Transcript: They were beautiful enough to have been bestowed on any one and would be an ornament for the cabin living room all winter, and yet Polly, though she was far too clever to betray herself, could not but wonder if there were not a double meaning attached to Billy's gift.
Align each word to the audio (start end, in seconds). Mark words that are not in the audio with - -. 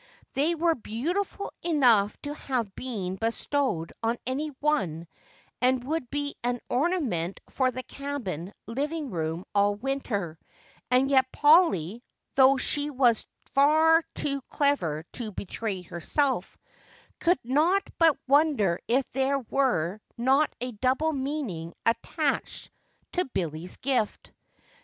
They 0.33 0.55
were 0.55 0.73
beautiful 0.73 1.53
enough 1.61 2.19
to 2.23 2.33
have 2.33 2.73
been 2.75 3.17
bestowed 3.17 3.93
on 4.01 4.17
any 4.25 4.47
one 4.59 5.05
and 5.61 5.83
would 5.83 6.09
be 6.09 6.33
an 6.43 6.59
ornament 6.71 7.39
for 7.51 7.69
the 7.69 7.83
cabin 7.83 8.51
living 8.65 9.11
room 9.11 9.45
all 9.53 9.75
winter, 9.75 10.39
and 10.89 11.07
yet 11.07 11.31
Polly, 11.31 12.03
though 12.33 12.57
she 12.57 12.89
was 12.89 13.27
far 13.53 14.03
too 14.15 14.41
clever 14.49 15.03
to 15.13 15.31
betray 15.31 15.83
herself, 15.83 16.57
could 17.19 17.37
not 17.43 17.87
but 17.99 18.17
wonder 18.27 18.79
if 18.87 19.07
there 19.11 19.37
were 19.37 20.01
not 20.17 20.51
a 20.59 20.71
double 20.71 21.13
meaning 21.13 21.75
attached 21.85 22.71
to 23.11 23.23
Billy's 23.25 23.77
gift. 23.77 24.31